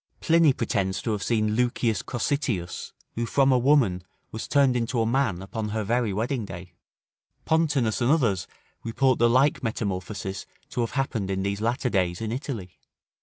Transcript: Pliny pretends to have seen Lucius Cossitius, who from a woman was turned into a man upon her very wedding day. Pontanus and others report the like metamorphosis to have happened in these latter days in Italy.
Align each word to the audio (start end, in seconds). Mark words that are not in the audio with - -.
Pliny 0.19 0.51
pretends 0.51 0.99
to 1.03 1.11
have 1.11 1.21
seen 1.21 1.51
Lucius 1.53 2.01
Cossitius, 2.01 2.91
who 3.13 3.27
from 3.27 3.51
a 3.51 3.59
woman 3.59 4.01
was 4.31 4.47
turned 4.47 4.75
into 4.75 4.99
a 4.99 5.05
man 5.05 5.43
upon 5.43 5.69
her 5.69 5.83
very 5.83 6.11
wedding 6.11 6.43
day. 6.43 6.73
Pontanus 7.45 8.01
and 8.01 8.09
others 8.09 8.47
report 8.83 9.19
the 9.19 9.29
like 9.29 9.61
metamorphosis 9.61 10.47
to 10.69 10.81
have 10.81 10.93
happened 10.93 11.29
in 11.29 11.43
these 11.43 11.61
latter 11.61 11.91
days 11.91 12.19
in 12.19 12.31
Italy. 12.31 12.79